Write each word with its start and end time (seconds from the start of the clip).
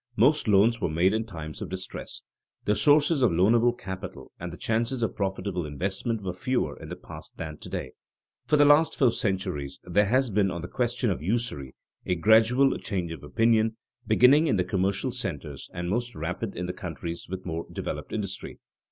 Most 0.15 0.47
loans 0.47 0.81
were 0.81 0.89
made 0.89 1.13
in 1.13 1.25
times 1.25 1.61
of 1.61 1.69
distress. 1.69 2.23
The 2.65 2.75
sources 2.75 3.21
of 3.21 3.29
loanable 3.29 3.77
capital 3.77 4.31
and 4.39 4.51
the 4.51 4.57
chances 4.57 5.03
of 5.03 5.15
profitable 5.15 5.63
investment 5.63 6.23
were 6.23 6.33
fewer 6.33 6.75
in 6.77 6.89
the 6.89 6.95
past 6.95 7.37
than 7.37 7.59
to 7.59 7.69
day. 7.69 7.91
For 8.47 8.57
the 8.57 8.65
last 8.65 8.95
four 8.97 9.11
centuries 9.11 9.79
there 9.83 10.05
has 10.07 10.31
been 10.31 10.49
on 10.49 10.63
the 10.63 10.67
question 10.67 11.11
of 11.11 11.21
usury 11.21 11.75
a 12.03 12.15
gradual 12.15 12.75
change 12.79 13.11
of 13.11 13.21
opinion, 13.23 13.77
beginning 14.07 14.47
in 14.47 14.55
the 14.55 14.63
commercial 14.63 15.11
centers 15.11 15.69
and 15.71 15.87
most 15.87 16.15
rapid 16.15 16.55
in 16.55 16.65
the 16.65 16.73
countries 16.73 17.27
with 17.29 17.45
more 17.45 17.67
developed 17.71 18.11
industry. 18.11 18.57